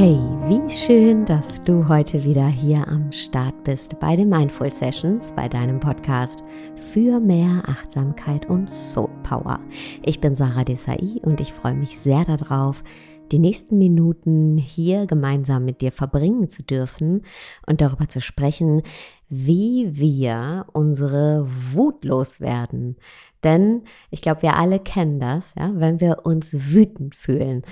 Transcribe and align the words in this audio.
Wie 0.00 0.70
schön, 0.70 1.24
dass 1.24 1.60
du 1.64 1.88
heute 1.88 2.22
wieder 2.22 2.46
hier 2.46 2.86
am 2.86 3.10
Start 3.10 3.64
bist 3.64 3.98
bei 3.98 4.14
den 4.14 4.28
Mindful 4.28 4.72
Sessions, 4.72 5.32
bei 5.34 5.48
deinem 5.48 5.80
Podcast 5.80 6.44
für 6.92 7.18
mehr 7.18 7.64
Achtsamkeit 7.66 8.48
und 8.48 8.70
Soul 8.70 9.10
Power. 9.24 9.58
Ich 10.04 10.20
bin 10.20 10.36
Sarah 10.36 10.62
Desai 10.62 11.20
und 11.22 11.40
ich 11.40 11.52
freue 11.52 11.74
mich 11.74 11.98
sehr 11.98 12.24
darauf, 12.24 12.84
die 13.32 13.40
nächsten 13.40 13.76
Minuten 13.76 14.56
hier 14.56 15.06
gemeinsam 15.06 15.64
mit 15.64 15.80
dir 15.80 15.90
verbringen 15.90 16.48
zu 16.48 16.62
dürfen 16.62 17.22
und 17.66 17.80
darüber 17.80 18.08
zu 18.08 18.20
sprechen, 18.20 18.82
wie 19.28 19.90
wir 19.98 20.66
unsere 20.72 21.44
Wut 21.72 22.04
loswerden. 22.04 22.96
Denn 23.42 23.82
ich 24.10 24.22
glaube, 24.22 24.42
wir 24.42 24.56
alle 24.56 24.78
kennen 24.78 25.18
das, 25.18 25.54
ja, 25.58 25.72
wenn 25.74 26.00
wir 26.00 26.24
uns 26.24 26.54
wütend 26.54 27.16
fühlen. 27.16 27.62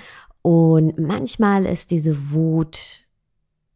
Und 0.47 0.97
manchmal 0.97 1.65
ist 1.65 1.91
diese 1.91 2.31
Wut 2.31 3.05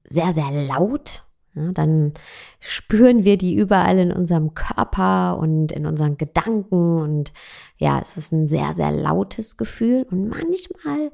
sehr, 0.07 0.31
sehr 0.31 0.49
laut. 0.51 1.27
Ja, 1.53 1.73
dann 1.73 2.13
spüren 2.61 3.25
wir 3.25 3.37
die 3.37 3.55
überall 3.55 3.99
in 3.99 4.13
unserem 4.13 4.53
Körper 4.53 5.37
und 5.37 5.73
in 5.73 5.85
unseren 5.85 6.15
Gedanken. 6.15 7.01
Und 7.01 7.33
ja, 7.75 7.99
es 8.01 8.15
ist 8.15 8.31
ein 8.31 8.47
sehr, 8.47 8.73
sehr 8.73 8.93
lautes 8.93 9.57
Gefühl. 9.57 10.07
Und 10.09 10.29
manchmal 10.29 11.11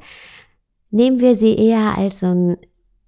nehmen 0.92 1.22
wir 1.22 1.36
sie 1.36 1.56
eher 1.56 1.98
als 1.98 2.20
so 2.20 2.28
ein 2.28 2.58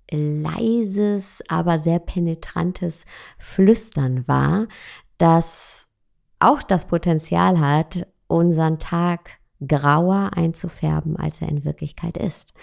leises, 0.10 1.44
aber 1.50 1.78
sehr 1.78 2.00
penetrantes 2.00 3.06
Flüstern 3.38 4.28
wahr, 4.28 4.68
das 5.20 5.88
auch 6.40 6.64
das 6.64 6.88
Potenzial 6.88 7.60
hat, 7.60 8.08
unseren 8.26 8.80
Tag 8.80 9.39
grauer 9.66 10.32
einzufärben, 10.36 11.16
als 11.18 11.42
er 11.42 11.50
in 11.50 11.66
Wirklichkeit 11.66 12.18
ist. 12.18 12.54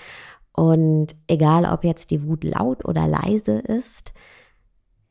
Und 0.53 1.15
egal, 1.27 1.67
ob 1.67 1.85
jetzt 1.85 2.11
die 2.11 2.27
Wut 2.27 2.45
laut 2.45 2.85
oder 2.85 3.07
leise 3.07 3.59
ist, 3.59 4.13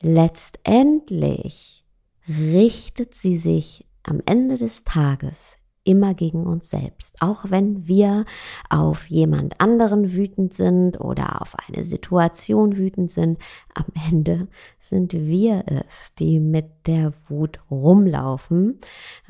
letztendlich 0.01 1.85
richtet 2.27 3.13
sie 3.13 3.35
sich 3.35 3.85
am 4.03 4.21
Ende 4.25 4.57
des 4.57 4.83
Tages 4.83 5.57
immer 5.85 6.15
gegen 6.15 6.45
uns 6.45 6.69
selbst. 6.69 7.21
Auch 7.21 7.45
wenn 7.49 7.87
wir 7.87 8.25
auf 8.69 9.05
jemand 9.05 9.61
anderen 9.61 10.13
wütend 10.13 10.53
sind 10.53 10.99
oder 10.99 11.41
auf 11.41 11.55
eine 11.67 11.83
Situation 11.83 12.75
wütend 12.75 13.11
sind, 13.11 13.39
am 13.73 13.85
Ende 14.11 14.47
sind 14.79 15.13
wir 15.13 15.63
es, 15.67 16.15
die 16.15 16.39
mit 16.39 16.87
der 16.87 17.13
Wut 17.29 17.59
rumlaufen, 17.69 18.79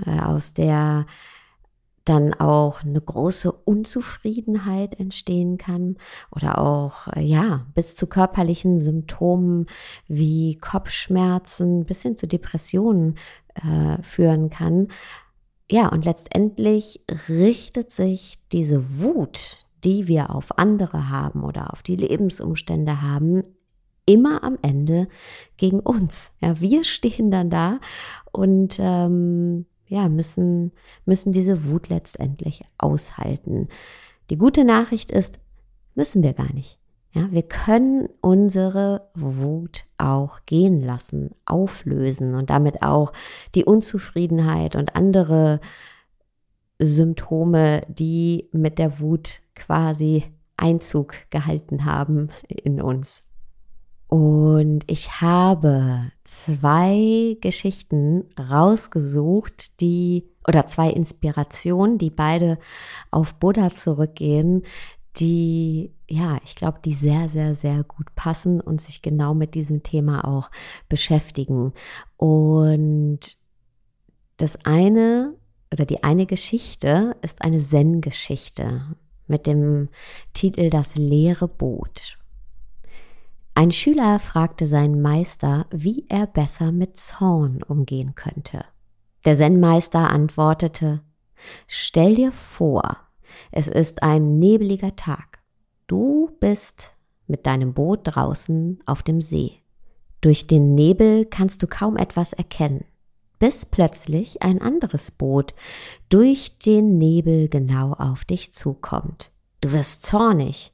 äh, 0.06 0.20
aus 0.20 0.54
der 0.54 1.06
dann 2.06 2.34
auch 2.34 2.84
eine 2.84 3.02
große 3.02 3.52
Unzufriedenheit 3.52 5.00
entstehen 5.00 5.58
kann 5.58 5.98
oder 6.32 6.60
auch, 6.60 7.08
äh, 7.16 7.22
ja, 7.22 7.66
bis 7.74 7.96
zu 7.96 8.08
körperlichen 8.08 8.80
Symptomen 8.80 9.66
wie 10.08 10.58
Kopfschmerzen 10.58 11.86
bis 11.86 12.04
hin 12.04 12.16
zu 12.16 12.28
Depressionen 12.28 13.18
äh, 13.56 14.02
führen 14.04 14.50
kann, 14.50 14.88
ja, 15.70 15.88
und 15.90 16.06
letztendlich 16.06 17.02
richtet 17.28 17.90
sich 17.90 18.40
diese 18.52 19.00
Wut, 19.00 19.66
die 19.84 20.08
wir 20.08 20.36
auf 20.36 20.58
andere 20.60 21.10
haben 21.10 21.44
oder 21.44 21.74
auf 21.74 21.82
die 21.82 21.96
Lebensumstände 21.96 23.02
haben, 23.02 23.44
immer 24.06 24.44
am 24.44 24.60
Ende 24.62 25.08
gegen 25.58 25.80
uns. 25.80 26.32
Ja, 26.40 26.60
wir 26.62 26.84
stehen 26.84 27.32
dann 27.32 27.50
da 27.50 27.80
und 28.32 28.78
ähm, 28.80 29.66
ja, 29.88 30.10
müssen, 30.10 30.72
müssen 31.06 31.32
diese 31.32 31.66
Wut 31.66 31.90
letztendlich 31.90 32.64
aushalten. 32.78 33.68
Die 34.30 34.38
gute 34.38 34.64
Nachricht 34.66 35.12
ist, 35.12 35.40
müssen 35.94 36.24
wir 36.24 36.34
gar 36.34 36.52
nicht. 36.54 36.80
Ja, 37.14 37.32
wir 37.32 37.44
können 37.44 38.10
unsere 38.20 39.10
Wut 39.14 39.86
auch 39.98 40.40
gehen 40.46 40.84
lassen, 40.84 41.32
auflösen 41.46 42.36
und 42.36 42.50
damit 42.50 42.82
auch 42.82 43.14
die 43.56 43.64
Unzufriedenheit 43.64 44.76
und 44.76 44.98
andere 44.98 45.62
Symptome, 46.78 47.84
die 47.88 48.50
mit 48.52 48.80
der 48.80 49.00
Wut 49.00 49.42
quasi 49.56 50.26
Einzug 50.58 51.14
gehalten 51.30 51.86
haben 51.86 52.32
in 52.48 52.82
uns. 52.82 53.24
Und 54.08 54.84
ich 54.88 55.22
habe 55.22 56.12
zwei 56.24 57.38
Geschichten 57.42 58.26
rausgesucht, 58.40 59.82
die 59.82 60.26
oder 60.48 60.68
zwei 60.68 60.90
Inspirationen, 60.90 61.98
die 61.98 62.12
beide 62.12 62.60
auf 63.10 63.34
Buddha 63.36 63.74
zurückgehen, 63.74 64.64
die, 65.18 65.94
ja, 66.10 66.38
ich 66.44 66.56
glaube, 66.56 66.80
die 66.84 66.94
sehr, 66.94 67.30
sehr, 67.30 67.56
sehr 67.56 67.84
gut 67.84 68.14
passen 68.16 68.62
und 68.62 68.82
sich 68.82 69.02
genau 69.02 69.34
mit 69.34 69.56
diesem 69.56 69.82
Thema 69.82 70.28
auch 70.28 70.52
beschäftigen. 70.90 71.74
Und 72.18 73.38
das 74.38 74.66
eine 74.66 75.34
oder 75.72 75.86
die 75.86 76.04
eine 76.04 76.26
Geschichte 76.26 77.16
ist 77.22 77.42
eine 77.42 77.60
Zen-Geschichte 77.60 78.96
mit 79.28 79.48
dem 79.48 79.90
Titel 80.34 80.70
Das 80.70 80.96
leere 80.96 81.48
Boot. 81.48 82.18
Ein 83.58 83.72
Schüler 83.72 84.20
fragte 84.20 84.68
seinen 84.68 85.02
Meister, 85.02 85.66
wie 85.72 86.06
er 86.10 86.28
besser 86.28 86.74
mit 86.74 86.98
Zorn 86.98 87.64
umgehen 87.64 88.14
könnte. 88.14 88.66
Der 89.24 89.38
Zen-Meister 89.38 90.10
antwortete, 90.10 91.02
Stell 91.66 92.16
dir 92.16 92.34
vor, 92.34 92.98
es 93.52 93.70
ist 93.70 94.04
ein 94.04 94.40
nebeliger 94.40 94.98
Tag. 94.98 95.40
Du 95.88 96.32
bist 96.42 96.92
mit 97.28 97.46
deinem 97.46 97.74
Boot 97.74 98.02
draußen 98.04 98.84
auf 98.86 99.04
dem 99.04 99.22
See. 99.22 99.54
Durch 100.20 100.48
den 100.48 100.76
Nebel 100.76 101.26
kannst 101.26 101.64
du 101.64 101.68
kaum 101.68 101.96
etwas 101.96 102.34
erkennen, 102.34 102.84
bis 103.40 103.66
plötzlich 103.66 104.42
ein 104.42 104.62
anderes 104.62 105.12
Boot 105.12 105.54
durch 106.10 106.60
den 106.60 106.98
Nebel 106.98 107.48
genau 107.48 107.94
auf 107.94 108.26
dich 108.26 108.52
zukommt. 108.52 109.32
Du 109.62 109.72
wirst 109.72 110.04
zornig. 110.04 110.74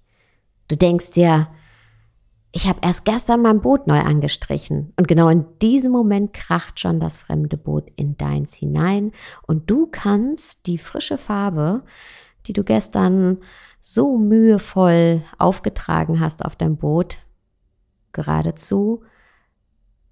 Du 0.67 0.75
denkst 0.75 1.11
dir, 1.11 1.47
ich 2.53 2.67
habe 2.67 2.79
erst 2.81 3.05
gestern 3.05 3.41
mein 3.41 3.61
Boot 3.61 3.87
neu 3.87 3.99
angestrichen 3.99 4.93
und 4.97 5.07
genau 5.07 5.29
in 5.29 5.45
diesem 5.61 5.91
Moment 5.91 6.33
kracht 6.33 6.79
schon 6.79 6.99
das 6.99 7.19
fremde 7.19 7.57
Boot 7.57 7.89
in 7.95 8.17
deins 8.17 8.53
hinein 8.53 9.11
und 9.43 9.69
du 9.69 9.87
kannst 9.87 10.65
die 10.65 10.77
frische 10.77 11.17
Farbe 11.17 11.83
die 12.47 12.53
du 12.53 12.63
gestern 12.63 13.37
so 13.79 14.17
mühevoll 14.17 15.23
aufgetragen 15.37 16.19
hast 16.19 16.43
auf 16.45 16.55
dein 16.55 16.77
Boot, 16.77 17.17
geradezu 18.11 19.03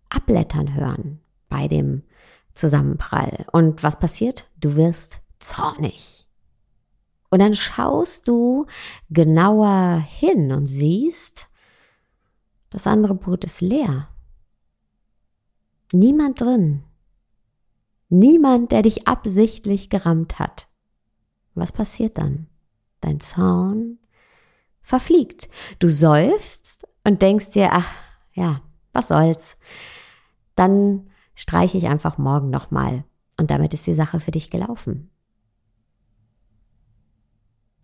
abblättern 0.10 0.74
hören 0.74 1.20
bei 1.50 1.68
dem 1.68 2.04
Zusammenprall. 2.54 3.46
Und 3.52 3.84
was 3.84 4.00
passiert? 4.00 4.50
Du 4.60 4.76
wirst 4.76 5.20
zornig. 5.40 6.26
Und 7.30 7.40
dann 7.40 7.54
schaust 7.54 8.28
du 8.28 8.66
genauer 9.10 10.00
hin 10.00 10.52
und 10.52 10.66
siehst, 10.66 11.48
das 12.70 12.88
andere 12.88 13.16
Boot 13.16 13.44
ist 13.44 13.62
leer. 13.62 14.10
Niemand 15.92 16.40
drin. 16.40 16.84
Niemand, 18.10 18.72
der 18.72 18.84
dich 18.84 19.08
absichtlich 19.08 19.90
gerammt 19.90 20.40
hat. 20.40 20.68
Was 21.56 21.72
passiert 21.72 22.18
dann? 22.18 22.48
Dein 23.02 23.20
Zorn 23.20 24.00
verfliegt. 24.82 25.50
Du 25.80 25.90
seufzt 25.90 26.88
und 27.04 27.22
denkst 27.22 27.52
dir, 27.52 27.70
ach 27.72 27.92
ja, 28.34 28.62
was 28.94 29.10
soll's. 29.10 29.58
Dann 30.56 31.10
streiche 31.36 31.78
ich 31.78 31.88
einfach 31.88 32.18
morgen 32.18 32.50
nochmal 32.50 33.04
und 33.38 33.52
damit 33.52 33.74
ist 33.74 33.88
die 33.88 33.94
Sache 33.94 34.20
für 34.20 34.32
dich 34.32 34.50
gelaufen. 34.50 35.10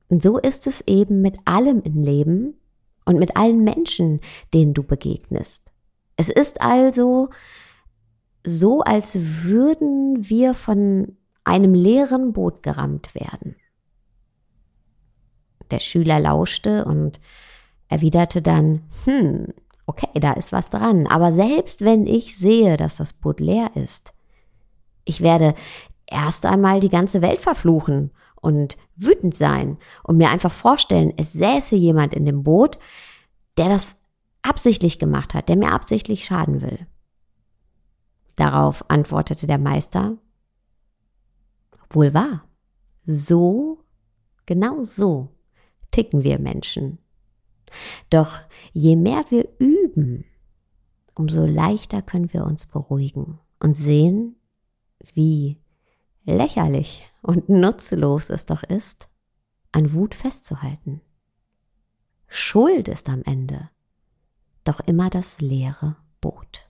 Und 0.07 0.21
so 0.21 0.38
ist 0.38 0.68
es 0.68 0.81
eben 0.81 1.21
mit 1.21 1.38
allem 1.45 1.81
im 1.81 2.01
Leben 2.01 2.56
und 3.06 3.19
mit 3.19 3.38
allen 3.38 3.63
Menschen, 3.63 4.19
denen 4.54 4.74
du 4.74 4.84
begegnest. 4.84 5.63
Es 6.18 6.30
ist 6.30 6.62
also 6.62 7.30
so, 8.46 8.81
als 8.81 9.16
würden 9.16 10.30
wir 10.30 10.54
von 10.54 11.18
einem 11.44 11.74
leeren 11.74 12.34
Boot 12.34 12.63
gerammt 12.63 13.16
werden. 13.16 13.56
Der 15.72 15.80
Schüler 15.80 16.19
lauschte 16.19 16.86
und 16.86 17.19
erwiderte 17.88 18.42
dann, 18.42 18.84
hm, 19.06 19.48
okay, 19.86 20.19
da 20.19 20.34
ist 20.34 20.52
was 20.52 20.69
dran, 20.69 21.07
aber 21.07 21.31
selbst 21.31 21.84
wenn 21.84 22.07
ich 22.07 22.38
sehe, 22.38 22.78
dass 22.78 22.98
das 22.98 23.13
Boot 23.13 23.40
leer 23.40 23.72
ist, 23.75 24.13
ich 25.06 25.22
werde 25.22 25.54
erst 26.07 26.46
einmal 26.46 26.80
die 26.80 26.90
ganze 26.90 27.22
Welt 27.22 27.42
verfluchen 27.42 28.12
und 28.45 28.77
wütend 28.95 29.33
sein 29.36 29.77
und 30.03 30.18
mir 30.18 30.30
einfach 30.30 30.51
vorstellen, 30.51 31.12
es 31.18 31.33
säße 31.33 31.75
jemand 31.75 32.13
in 32.13 32.25
dem 32.25 32.44
Boot, 32.44 32.77
der 33.57 33.69
das 33.69 33.95
absichtlich 34.44 35.00
gemacht 35.00 35.33
hat, 35.33 35.50
der 35.50 35.56
mir 35.56 35.71
absichtlich 35.71 36.25
schaden 36.25 36.62
will. 36.62 36.86
Darauf 38.36 38.88
antwortete 38.88 39.47
der 39.47 39.57
Meister, 39.57 40.18
wohl 41.89 42.13
wahr. 42.13 42.47
So, 43.03 43.80
genau 44.45 44.83
so 44.83 45.30
ticken 45.89 46.24
wir 46.24 46.39
Menschen. 46.39 47.00
Doch 48.09 48.39
je 48.74 48.95
mehr 48.95 49.25
wir 49.30 49.47
üben, 49.57 50.25
umso 51.15 51.45
leichter 51.45 52.01
können 52.01 52.31
wir 52.31 52.45
uns 52.45 52.68
beruhigen 52.68 53.39
und 53.59 53.75
sehen, 53.75 54.36
wie 55.13 55.57
lächerlich 56.25 57.09
und 57.25 57.50
nutzlos 57.50 58.30
es 58.30 58.45
doch 58.45 58.63
ist, 58.63 59.07
an 59.72 59.94
Wut 59.94 60.13
festzuhalten. 60.13 61.01
Schuld 62.27 62.88
ist 62.88 63.10
am 63.10 63.22
Ende 63.24 63.69
doch 64.63 64.80
immer 64.80 65.10
das 65.10 65.42
leere 65.42 65.95
Boot. 66.22 66.69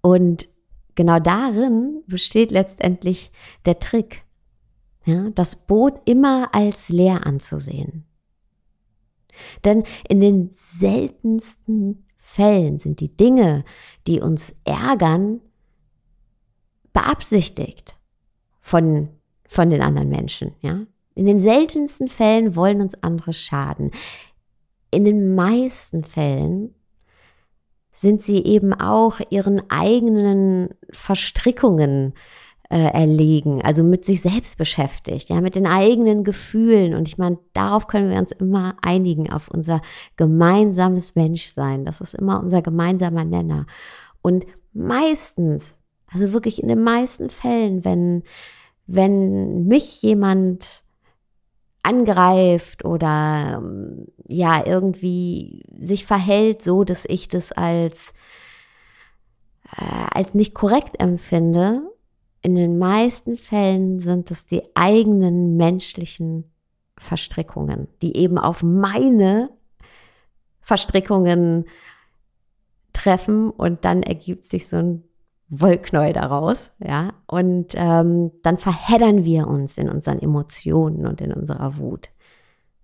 Und 0.00 0.48
genau 0.94 1.18
darin 1.18 2.02
besteht 2.06 2.50
letztendlich 2.50 3.32
der 3.64 3.78
Trick, 3.78 4.24
ja, 5.04 5.30
das 5.30 5.56
Boot 5.56 6.00
immer 6.04 6.54
als 6.54 6.88
leer 6.88 7.26
anzusehen. 7.26 8.06
Denn 9.64 9.84
in 10.08 10.20
den 10.20 10.50
seltensten 10.52 12.06
Fällen 12.18 12.78
sind 12.78 13.00
die 13.00 13.16
Dinge, 13.16 13.64
die 14.06 14.20
uns 14.20 14.54
ärgern, 14.64 15.40
beabsichtigt 16.92 17.96
von, 18.60 19.08
von 19.48 19.70
den 19.70 19.82
anderen 19.82 20.08
Menschen. 20.08 20.54
Ja? 20.60 20.80
In 21.14 21.26
den 21.26 21.40
seltensten 21.40 22.08
Fällen 22.08 22.56
wollen 22.56 22.80
uns 22.80 23.02
andere 23.02 23.32
schaden. 23.32 23.90
In 24.90 25.04
den 25.04 25.34
meisten 25.34 26.02
Fällen 26.02 26.74
sind 27.92 28.22
sie 28.22 28.44
eben 28.44 28.72
auch 28.72 29.20
ihren 29.30 29.62
eigenen 29.70 30.70
Verstrickungen 30.90 32.14
äh, 32.70 32.92
erlegen, 32.92 33.62
also 33.62 33.82
mit 33.82 34.04
sich 34.04 34.22
selbst 34.22 34.56
beschäftigt, 34.56 35.28
ja, 35.28 35.40
mit 35.40 35.56
den 35.56 35.66
eigenen 35.66 36.22
Gefühlen. 36.22 36.94
Und 36.94 37.08
ich 37.08 37.18
meine, 37.18 37.38
darauf 37.52 37.88
können 37.88 38.10
wir 38.10 38.18
uns 38.18 38.32
immer 38.32 38.76
einigen, 38.80 39.30
auf 39.30 39.48
unser 39.48 39.82
gemeinsames 40.16 41.16
Menschsein. 41.16 41.84
Das 41.84 42.00
ist 42.00 42.14
immer 42.14 42.40
unser 42.40 42.62
gemeinsamer 42.62 43.24
Nenner. 43.24 43.66
Und 44.22 44.46
meistens, 44.72 45.76
also 46.12 46.32
wirklich 46.32 46.62
in 46.62 46.68
den 46.68 46.82
meisten 46.82 47.30
Fällen, 47.30 47.84
wenn, 47.84 48.22
wenn 48.86 49.66
mich 49.66 50.02
jemand 50.02 50.82
angreift 51.82 52.84
oder 52.84 53.58
ähm, 53.62 54.06
ja 54.26 54.64
irgendwie 54.66 55.62
sich 55.80 56.04
verhält 56.04 56.62
so, 56.62 56.84
dass 56.84 57.04
ich 57.06 57.28
das 57.28 57.52
als 57.52 58.12
äh, 59.76 60.06
als 60.12 60.34
nicht 60.34 60.54
korrekt 60.54 61.00
empfinde. 61.00 61.82
In 62.42 62.54
den 62.54 62.78
meisten 62.78 63.36
Fällen 63.36 63.98
sind 63.98 64.30
es 64.30 64.46
die 64.46 64.62
eigenen 64.74 65.56
menschlichen 65.56 66.50
Verstrickungen, 66.98 67.88
die 68.02 68.16
eben 68.16 68.38
auf 68.38 68.62
meine 68.62 69.50
Verstrickungen 70.60 71.66
treffen 72.92 73.50
und 73.50 73.84
dann 73.84 74.02
ergibt 74.02 74.46
sich 74.46 74.68
so 74.68 74.76
ein 74.76 75.09
Wollknäuel 75.50 76.12
daraus, 76.12 76.70
ja. 76.78 77.12
Und 77.26 77.74
ähm, 77.74 78.30
dann 78.42 78.56
verheddern 78.56 79.24
wir 79.24 79.48
uns 79.48 79.78
in 79.78 79.90
unseren 79.90 80.20
Emotionen 80.20 81.06
und 81.06 81.20
in 81.20 81.32
unserer 81.32 81.76
Wut. 81.76 82.10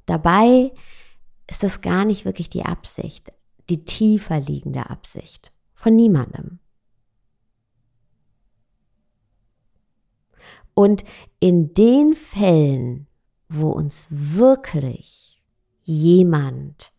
Dabei 0.05 0.73
ist 1.49 1.63
das 1.63 1.81
gar 1.81 2.05
nicht 2.05 2.25
wirklich 2.25 2.51
die 2.51 2.65
Absicht, 2.65 3.33
die 3.71 3.85
tiefer 3.85 4.41
liegende 4.41 4.91
Absicht 4.91 5.53
von 5.75 5.95
niemandem. 5.95 6.59
Und 10.75 11.05
in 11.39 11.73
den 11.73 12.15
Fällen, 12.15 13.07
wo 13.49 13.71
uns 13.71 14.07
wirklich 14.11 15.41
jemand 15.85 16.93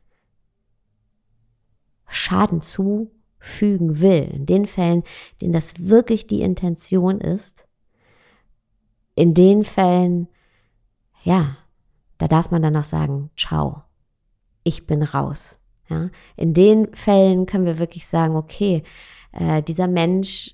Schaden 2.08 2.62
zu 2.62 3.12
fügen 3.40 4.00
will, 4.00 4.30
in 4.34 4.46
den 4.46 4.66
Fällen, 4.66 5.04
denen 5.42 5.54
das 5.54 5.74
wirklich 5.80 6.28
die 6.28 6.42
Intention 6.42 7.22
ist, 7.22 7.66
in 9.16 9.34
den 9.34 9.64
Fällen, 9.64 10.28
ja, 11.24 11.58
da 12.18 12.28
darf 12.28 12.52
man 12.52 12.62
dann 12.62 12.74
noch 12.74 12.84
sagen, 12.84 13.30
ciao, 13.38 13.84
ich 14.64 14.88
bin 14.88 15.04
raus. 15.04 15.58
Ja, 15.90 16.10
in 16.36 16.54
den 16.54 16.94
Fällen 16.94 17.46
können 17.46 17.66
wir 17.66 17.80
wirklich 17.80 18.08
sagen, 18.08 18.36
okay, 18.36 18.84
äh, 19.32 19.64
dieser 19.64 19.88
Mensch 19.88 20.54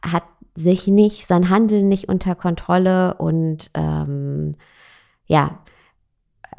hat 0.00 0.24
sich 0.54 0.86
nicht, 0.86 1.26
sein 1.26 1.50
Handeln 1.50 1.88
nicht 1.88 2.08
unter 2.08 2.34
Kontrolle 2.34 3.14
und 3.14 3.70
ähm, 3.74 4.54
ja, 5.26 5.64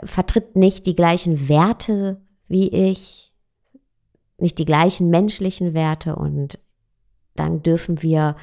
vertritt 0.03 0.55
nicht 0.55 0.85
die 0.85 0.95
gleichen 0.95 1.47
Werte 1.47 2.21
wie 2.47 2.69
ich, 2.69 3.28
nicht 4.41 4.57
die 4.57 4.65
gleichen 4.65 5.09
menschlichen 5.09 5.73
Werte 5.73 6.15
und 6.15 6.59
dann 7.35 7.61
dürfen 7.63 8.01
wir 8.01 8.35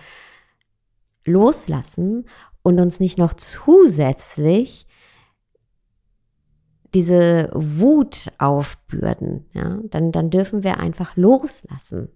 loslassen 1.25 2.29
und 2.63 2.81
uns 2.81 3.01
nicht 3.01 3.19
noch 3.19 3.35
zusätzlich 3.35 4.87
diese 6.95 7.51
Wut 7.53 8.33
aufbürden, 8.39 9.47
ja, 9.53 9.81
dann, 9.91 10.13
dann 10.13 10.31
dürfen 10.31 10.65
wir 10.65 10.79
einfach 10.79 11.17
loslassen. 11.17 12.09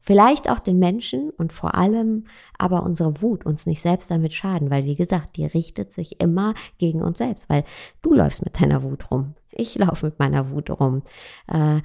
Vielleicht 0.00 0.50
auch 0.50 0.60
den 0.60 0.78
Menschen 0.78 1.30
und 1.30 1.52
vor 1.52 1.74
allem 1.74 2.26
aber 2.58 2.82
unsere 2.84 3.22
Wut 3.22 3.44
uns 3.44 3.66
nicht 3.66 3.80
selbst 3.80 4.10
damit 4.10 4.34
schaden, 4.34 4.70
weil 4.70 4.84
wie 4.84 4.94
gesagt, 4.94 5.36
die 5.36 5.46
richtet 5.46 5.92
sich 5.92 6.20
immer 6.20 6.54
gegen 6.78 7.02
uns 7.02 7.18
selbst, 7.18 7.48
weil 7.48 7.64
du 8.02 8.14
läufst 8.14 8.44
mit 8.44 8.60
deiner 8.60 8.82
Wut 8.82 9.10
rum, 9.10 9.34
ich 9.50 9.76
laufe 9.76 10.06
mit 10.06 10.18
meiner 10.18 10.50
Wut 10.50 10.70
rum. 10.70 11.02
Äh, 11.48 11.80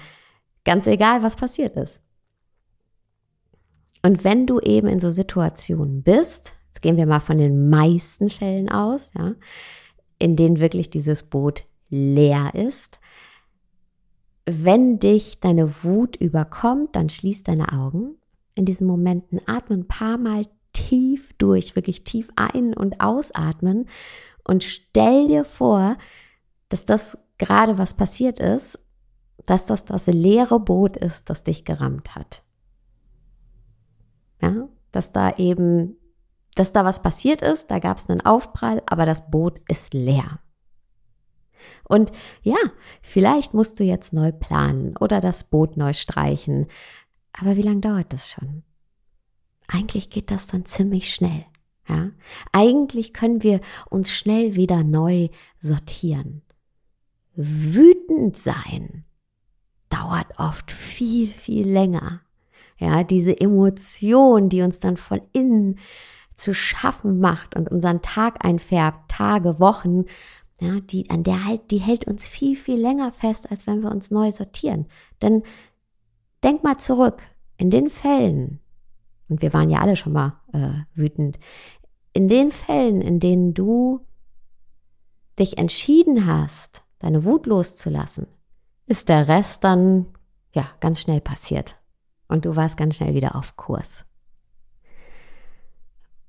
Ganz 0.64 0.88
egal, 0.88 1.24
was 1.24 1.36
passiert 1.36 1.76
ist. 1.76 2.00
Und 4.04 4.24
wenn 4.24 4.48
du 4.48 4.60
eben 4.60 4.88
in 4.88 5.00
so 5.00 5.12
Situationen 5.12 6.04
bist, 6.04 6.54
jetzt 6.68 6.82
gehen 6.82 6.98
wir 6.98 7.06
mal 7.06 7.20
von 7.20 7.38
den 7.38 7.70
meisten 7.70 8.30
Fällen 8.30 8.70
aus, 8.70 9.12
ja, 9.18 9.34
in 10.18 10.36
denen 10.36 10.60
wirklich 10.60 10.90
dieses 10.90 11.24
Boot 11.24 11.64
leer 11.90 12.54
ist, 12.56 13.00
wenn 14.46 15.00
dich 15.00 15.40
deine 15.40 15.84
Wut 15.84 16.16
überkommt, 16.16 16.96
dann 16.96 17.10
schließ 17.10 17.44
deine 17.44 17.74
Augen. 17.74 18.16
In 18.56 18.66
diesen 18.66 18.88
Momenten 18.88 19.40
atme 19.46 19.78
ein 19.78 19.88
paar 19.88 20.18
Mal 20.18 20.48
tief 20.74 21.34
durch, 21.38 21.76
wirklich 21.76 22.04
tief 22.04 22.30
ein- 22.36 22.74
und 22.74 23.02
ausatmen 23.02 23.88
und 24.44 24.64
stell 24.64 25.28
dir 25.28 25.46
vor, 25.46 25.98
dass 26.70 26.86
das 26.86 27.18
gerade 27.38 27.78
was 27.78 27.94
passiert 27.94 28.40
ist 28.40 28.80
dass 29.46 29.66
das 29.66 29.86
das 29.86 30.08
leere 30.08 30.60
Boot 30.60 30.98
ist, 30.98 31.30
das 31.30 31.44
dich 31.44 31.66
gerammt 31.66 32.16
hat. 32.16 32.44
Ja, 34.42 34.68
dass 34.92 35.12
da 35.12 35.32
eben, 35.38 35.98
dass 36.56 36.74
da 36.74 36.84
was 36.84 37.02
passiert 37.02 37.42
ist, 37.42 37.72
da 37.72 37.80
gab 37.80 37.98
es 37.98 38.10
einen 38.10 38.22
Aufprall, 38.22 38.82
aber 38.86 39.06
das 39.06 39.30
Boot 39.30 39.60
ist 39.68 39.94
leer. 39.94 40.40
Und 41.84 42.12
ja, 42.42 42.58
vielleicht 43.02 43.54
musst 43.54 43.80
du 43.80 43.84
jetzt 43.84 44.14
neu 44.14 44.32
planen 44.32 44.98
oder 44.98 45.22
das 45.22 45.44
Boot 45.44 45.78
neu 45.78 45.94
streichen. 45.94 46.68
Aber 47.34 47.56
wie 47.56 47.62
lange 47.62 47.82
dauert 47.82 48.12
das 48.14 48.30
schon? 48.30 48.64
Eigentlich 49.68 50.10
geht 50.10 50.32
das 50.32 50.48
dann 50.48 50.66
ziemlich 50.66 51.14
schnell. 51.14 51.46
Ja? 51.88 52.12
Eigentlich 52.52 53.14
können 53.14 53.44
wir 53.44 53.62
uns 53.90 54.12
schnell 54.12 54.56
wieder 54.56 54.84
neu 54.84 55.30
sortieren. 55.60 56.42
Wütend 57.36 58.38
sein 58.38 59.06
dauert 59.92 60.28
oft 60.38 60.72
viel, 60.72 61.30
viel 61.30 61.68
länger. 61.68 62.22
Ja, 62.78 63.04
diese 63.04 63.40
Emotion, 63.40 64.50
die 64.50 64.64
uns 64.64 64.80
dann 64.80 64.98
von 64.98 65.22
innen 65.34 65.78
zu 66.36 66.54
schaffen 66.54 67.20
macht 67.20 67.56
und 67.56 67.70
unseren 67.70 68.02
Tag 68.02 68.44
einfärbt, 68.44 69.12
Tage, 69.12 69.60
Wochen, 69.60 70.06
ja, 70.60 70.80
die, 70.80 71.10
an 71.10 71.24
der 71.24 71.46
halt, 71.46 71.72
die 71.72 71.80
hält 71.80 72.06
uns 72.06 72.28
viel, 72.28 72.56
viel 72.56 72.80
länger 72.80 73.12
fest, 73.12 73.52
als 73.52 73.68
wenn 73.68 73.82
wir 73.82 73.92
uns 73.92 74.12
neu 74.12 74.32
sortieren. 74.32 74.88
Denn 75.22 75.44
denk 76.44 76.64
mal 76.64 76.78
zurück, 76.78 77.22
in 77.58 77.70
den 77.70 77.90
Fällen, 77.90 78.60
und 79.30 79.42
wir 79.42 79.54
waren 79.54 79.70
ja 79.70 79.80
alle 79.80 79.96
schon 79.96 80.14
mal 80.14 80.40
äh, 80.54 80.84
wütend, 80.96 81.38
in 82.14 82.28
den 82.28 82.52
Fällen, 82.52 83.02
in 83.02 83.20
denen 83.20 83.54
du 83.54 84.02
dich 85.38 85.58
entschieden 85.58 86.26
hast, 86.26 86.84
deine 87.00 87.24
Wut 87.24 87.46
loszulassen, 87.46 88.28
ist 88.92 89.08
der 89.08 89.30
Rest 89.30 89.64
dann 89.64 90.08
ja 90.54 90.68
ganz 90.82 91.00
schnell 91.00 91.22
passiert. 91.22 91.78
Und 92.28 92.44
du 92.44 92.58
warst 92.58 92.76
ganz 92.76 92.98
schnell 92.98 93.16
wieder 93.16 93.38
auf 93.38 93.56
Kurs. 93.56 94.04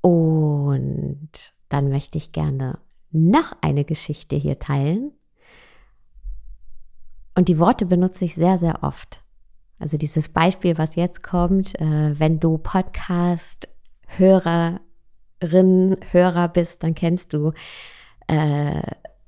Und 0.00 1.28
dann 1.68 1.88
möchte 1.88 2.18
ich 2.18 2.30
gerne 2.30 2.78
noch 3.10 3.52
eine 3.62 3.84
Geschichte 3.84 4.36
hier 4.36 4.60
teilen. 4.60 5.10
Und 7.34 7.48
die 7.48 7.58
Worte 7.58 7.84
benutze 7.84 8.24
ich 8.24 8.36
sehr, 8.36 8.58
sehr 8.58 8.84
oft. 8.84 9.24
Also 9.80 9.96
dieses 9.96 10.28
Beispiel, 10.28 10.78
was 10.78 10.94
jetzt 10.94 11.24
kommt, 11.24 11.74
äh, 11.80 12.16
wenn 12.16 12.38
du 12.38 12.58
Podcast-Hörerin, 12.58 14.78
Hörer 16.12 16.46
bist, 16.46 16.84
dann 16.84 16.94
kennst 16.94 17.32
du 17.32 17.50
äh, 18.28 18.82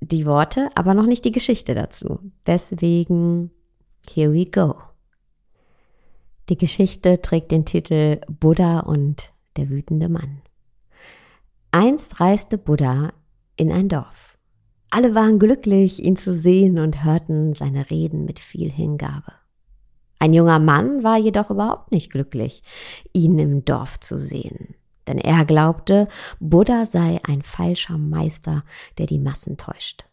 die 0.09 0.27
Worte, 0.27 0.69
aber 0.75 0.95
noch 0.95 1.07
nicht 1.07 1.25
die 1.25 1.33
Geschichte 1.33 1.75
dazu. 1.75 2.19
Deswegen, 2.47 3.51
here 4.09 4.33
we 4.33 4.47
go. 4.47 4.77
Die 6.49 6.59
Geschichte 6.59 7.23
trägt 7.23 7.51
den 7.51 7.65
Titel 7.65 8.21
Buddha 8.29 8.81
und 8.81 9.33
der 9.57 9.71
wütende 9.71 10.09
Mann. 10.09 10.43
Einst 11.71 12.21
reiste 12.21 12.59
Buddha 12.59 13.13
in 13.57 13.73
ein 13.73 13.89
Dorf. 13.89 14.37
Alle 14.91 15.15
waren 15.15 15.39
glücklich, 15.39 16.03
ihn 16.05 16.17
zu 16.17 16.37
sehen 16.37 16.79
und 16.79 17.05
hörten 17.05 17.55
seine 17.55 17.91
Reden 17.91 18.25
mit 18.25 18.39
viel 18.39 18.71
Hingabe. 18.71 19.33
Ein 20.21 20.35
junger 20.35 20.59
Mann 20.59 21.03
war 21.03 21.19
jedoch 21.19 21.51
überhaupt 21.51 21.91
nicht 21.91 22.13
glücklich, 22.13 22.63
ihn 23.13 23.39
im 23.39 23.65
Dorf 23.65 23.99
zu 24.01 24.19
sehen, 24.19 24.75
denn 25.07 25.19
er 25.19 25.45
glaubte, 25.45 26.09
Buddha 26.41 26.87
sei 26.87 27.21
ein 27.27 27.43
falscher 27.43 27.99
Meister, 27.99 28.65
der 28.99 29.07
die 29.07 29.19
Massen 29.19 29.57
täuscht. 29.57 30.05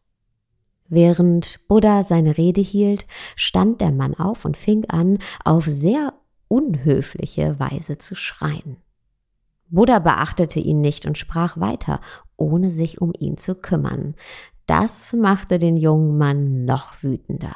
Während 0.87 1.67
Buddha 1.67 2.03
seine 2.03 2.37
Rede 2.37 2.61
hielt, 2.61 3.05
stand 3.35 3.79
der 3.79 3.91
Mann 3.91 4.13
auf 4.13 4.43
und 4.43 4.57
fing 4.57 4.85
an, 4.89 5.19
auf 5.45 5.65
sehr 5.65 6.13
unhöfliche 6.49 7.59
Weise 7.59 7.97
zu 7.97 8.13
schreien. 8.13 8.77
Buddha 9.69 9.99
beachtete 9.99 10.59
ihn 10.59 10.81
nicht 10.81 11.05
und 11.05 11.17
sprach 11.17 11.57
weiter, 11.57 12.01
ohne 12.35 12.71
sich 12.71 12.99
um 12.99 13.13
ihn 13.17 13.37
zu 13.37 13.55
kümmern. 13.55 14.15
Das 14.65 15.13
machte 15.13 15.59
den 15.59 15.77
jungen 15.77 16.17
Mann 16.17 16.65
noch 16.65 17.01
wütender. 17.01 17.55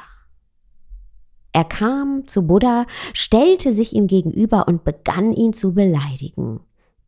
Er 1.52 1.64
kam 1.64 2.26
zu 2.26 2.46
Buddha, 2.46 2.86
stellte 3.12 3.72
sich 3.72 3.94
ihm 3.94 4.06
gegenüber 4.06 4.66
und 4.66 4.84
begann 4.84 5.32
ihn 5.32 5.52
zu 5.52 5.74
beleidigen. 5.74 6.60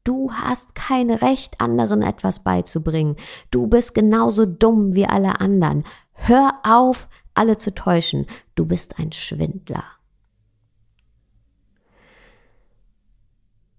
Du 0.09 0.33
hast 0.33 0.75
kein 0.75 1.11
Recht, 1.11 1.61
anderen 1.61 2.01
etwas 2.01 2.43
beizubringen. 2.43 3.17
Du 3.51 3.67
bist 3.67 3.95
genauso 3.95 4.47
dumm 4.47 4.95
wie 4.95 5.05
alle 5.05 5.39
anderen. 5.39 5.85
Hör 6.15 6.55
auf, 6.63 7.09
alle 7.35 7.59
zu 7.59 7.75
täuschen. 7.75 8.25
Du 8.55 8.65
bist 8.65 8.99
ein 8.99 9.13
Schwindler. 9.13 9.85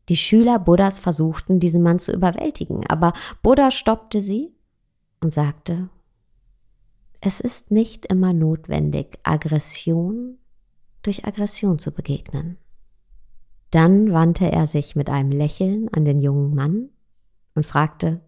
Die 0.07 0.17
Schüler 0.17 0.59
Buddhas 0.59 0.99
versuchten, 0.99 1.59
diesen 1.59 1.81
Mann 1.81 1.97
zu 1.97 2.11
überwältigen, 2.11 2.85
aber 2.87 3.13
Buddha 3.41 3.71
stoppte 3.71 4.21
sie 4.21 4.53
und 5.21 5.33
sagte, 5.33 5.89
es 7.21 7.39
ist 7.39 7.71
nicht 7.71 8.05
immer 8.05 8.33
notwendig, 8.33 9.17
Aggression 9.23 10.37
durch 11.01 11.25
Aggression 11.25 11.79
zu 11.79 11.91
begegnen. 11.91 12.59
Dann 13.71 14.11
wandte 14.11 14.51
er 14.51 14.67
sich 14.67 14.95
mit 14.95 15.09
einem 15.09 15.31
Lächeln 15.31 15.89
an 15.93 16.05
den 16.05 16.21
jungen 16.21 16.55
Mann 16.55 16.89
und 17.55 17.65
fragte, 17.65 18.21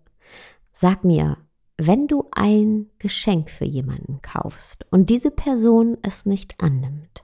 Sag 0.72 1.04
mir, 1.04 1.38
wenn 1.78 2.08
du 2.08 2.30
ein 2.32 2.88
Geschenk 3.00 3.50
für 3.50 3.66
jemanden 3.66 4.22
kaufst 4.22 4.86
und 4.92 5.10
diese 5.10 5.32
Person 5.32 5.98
es 6.04 6.26
nicht 6.26 6.62
annimmt, 6.62 7.24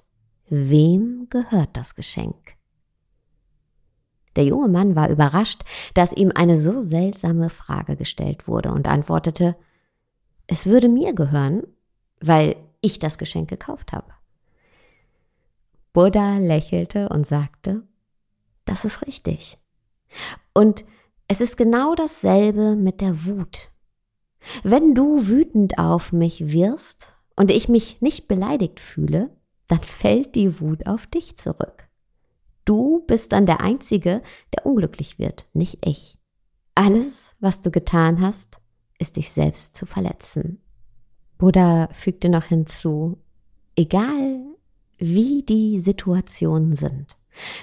wem 0.50 1.28
gehört 1.30 1.70
das 1.78 1.96
Geschenk? 1.96 2.56
Der 4.36 4.46
junge 4.46 4.68
Mann 4.68 4.96
war 4.96 5.10
überrascht, 5.10 5.64
dass 5.94 6.14
ihm 6.14 6.32
eine 6.34 6.58
so 6.58 6.82
seltsame 6.82 7.50
Frage 7.50 7.96
gestellt 7.96 8.48
wurde 8.48 8.72
und 8.72 8.88
antwortete, 8.88 9.56
es 10.48 10.66
würde 10.66 10.90
mir 10.90 11.14
gehören, 11.14 11.64
weil 12.22 12.56
ich 12.82 13.00
das 13.00 13.18
Geschenk 13.18 13.50
gekauft 13.50 13.92
habe. 13.92 14.12
Buddha 15.94 16.38
lächelte 16.38 17.10
und 17.10 17.26
sagte, 17.26 17.84
das 18.68 18.86
ist 18.86 19.06
richtig. 19.06 19.58
Und 20.54 20.86
es 21.28 21.42
ist 21.42 21.58
genau 21.58 21.96
dasselbe 21.96 22.76
mit 22.76 23.02
der 23.02 23.26
Wut. 23.26 23.72
Wenn 24.64 24.96
du 24.96 25.28
wütend 25.28 25.78
auf 25.78 26.14
mich 26.14 26.52
wirst 26.52 27.08
und 27.36 27.52
ich 27.52 27.68
mich 27.68 28.02
nicht 28.02 28.28
beleidigt 28.28 28.80
fühle, 28.80 29.36
dann 29.68 29.80
fällt 29.80 30.36
die 30.36 30.62
Wut 30.62 30.88
auf 30.88 31.08
dich 31.08 31.38
zurück. 31.38 31.90
Du 32.64 33.04
bist 33.08 33.32
dann 33.32 33.46
der 33.46 33.62
Einzige, 33.62 34.22
der 34.56 34.66
unglücklich 34.66 35.20
wird, 35.20 35.48
nicht 35.54 35.86
ich. 35.86 36.18
Alles, 36.76 37.36
was 37.40 37.62
du 37.62 37.72
getan 37.72 38.22
hast, 38.22 38.58
ist 39.00 39.18
dich 39.18 39.32
selbst 39.32 39.76
zu 39.76 39.86
verletzen. 39.86 40.62
Buddha 41.38 41.90
fügte 41.92 42.30
noch 42.30 42.46
hinzu, 42.46 43.18
egal 43.76 44.46
wie 44.98 45.44
die 45.44 45.80
Situationen 45.80 46.74
sind, 46.74 47.17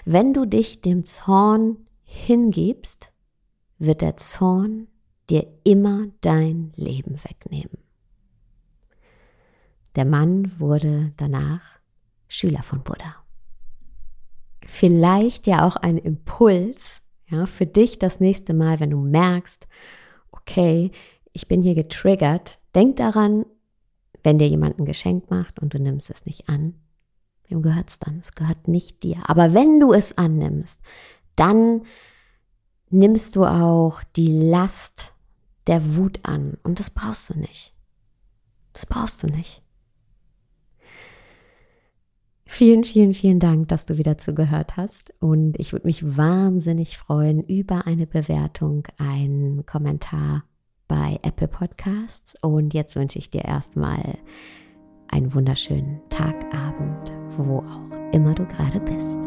wenn 0.05 0.35
du 0.35 0.45
dich 0.45 0.81
dem 0.81 1.05
Zorn 1.05 1.87
hingibst, 2.05 3.11
wird 3.79 4.01
der 4.01 4.17
Zorn 4.17 4.89
dir 5.31 5.47
immer 5.65 6.07
dein 6.21 6.73
Leben 6.77 7.19
wegnehmen. 7.25 7.79
Der 9.97 10.05
Mann 10.05 10.53
wurde 10.59 11.13
danach 11.17 11.63
Schüler 12.29 12.63
von 12.63 12.83
Buddha 12.83 13.25
vielleicht 14.75 15.47
ja 15.47 15.67
auch 15.67 15.77
ein 15.77 15.99
Impuls, 15.99 17.01
ja, 17.29 17.47
für 17.47 17.67
dich 17.67 17.99
das 17.99 18.21
nächste 18.21 18.55
Mal, 18.55 18.81
wenn 18.81 18.91
du 18.91 18.99
merkst, 18.99 19.67
okay, 20.33 20.91
ich 21.33 21.49
bin 21.49 21.63
hier 21.63 21.75
getriggert, 21.75 22.59
denk 22.75 22.97
daran, 22.97 23.47
wenn 24.23 24.39
dir 24.39 24.49
jemand 24.49 24.79
ein 24.79 24.85
Geschenk 24.85 25.31
macht 25.31 25.61
und 25.61 25.75
du 25.75 25.79
nimmst 25.79 26.11
es 26.11 26.27
nicht 26.27 26.49
an, 26.49 26.75
wem 27.55 27.63
gehört 27.63 27.91
es 27.91 27.99
dann? 27.99 28.19
Es 28.19 28.33
gehört 28.33 28.69
nicht 28.69 29.03
dir. 29.03 29.19
Aber 29.25 29.55
wenn 29.55 29.81
du 29.81 29.93
es 29.93 30.19
annimmst, 30.19 30.81
dann 31.37 31.83
nimmst 32.91 33.37
du 33.37 33.45
auch 33.45 34.03
die 34.17 34.29
Last 34.29 35.13
der 35.67 35.97
Wut 35.97 36.21
an. 36.23 36.59
Und 36.63 36.79
das 36.81 36.91
brauchst 36.91 37.31
du 37.31 37.39
nicht. 37.39 37.75
Das 38.73 38.87
brauchst 38.87 39.23
du 39.23 39.29
nicht. 39.29 39.63
Vielen, 42.47 42.85
vielen, 42.85 43.15
vielen 43.15 43.41
Dank, 43.41 43.69
dass 43.69 43.87
du 43.87 43.99
wieder 43.99 44.19
zugehört 44.19 44.77
hast. 44.77 45.13
Und 45.19 45.59
ich 45.59 45.73
würde 45.73 45.87
mich 45.87 46.17
wahnsinnig 46.17 46.99
freuen 46.99 47.43
über 47.43 47.87
eine 47.87 48.07
Bewertung, 48.07 48.87
einen 48.99 49.65
Kommentar 49.67 50.45
bei 50.87 51.19
Apple 51.23 51.49
Podcasts. 51.49 52.37
Und 52.43 52.75
jetzt 52.75 52.97
wünsche 52.97 53.19
ich 53.19 53.31
dir 53.31 53.45
erstmal 53.45 54.19
einen 55.09 55.35
wunderschönen 55.35 56.01
Tag, 56.11 56.35
Abend, 56.55 57.24
wo 57.39 57.59
auch 57.59 58.13
immer 58.13 58.35
du 58.35 58.45
gerade 58.47 58.81
bist. 58.81 59.19